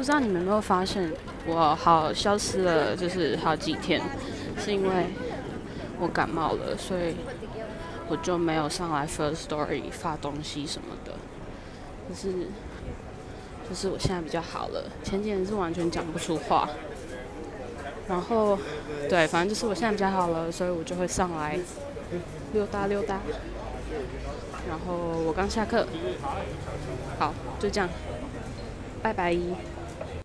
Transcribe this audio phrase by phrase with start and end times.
[0.00, 1.12] 不知道你们有没有发现，
[1.46, 4.00] 我好消失了，就是好几天，
[4.58, 5.08] 是因为
[5.98, 7.16] 我感冒了，所以
[8.08, 11.12] 我就没有上来 First Story 发东西什么的。
[12.08, 12.32] 可是，
[13.68, 16.66] 就是我现在比较好了，前几天是完全讲不出话。
[18.08, 18.58] 然后，
[19.06, 21.58] 对，反正就是我现在比较好了，所以我就会上来
[22.54, 23.20] 溜达溜达。
[24.66, 24.94] 然后
[25.26, 25.86] 我刚下课，
[27.18, 27.86] 好，就这样，
[29.02, 29.36] 拜拜。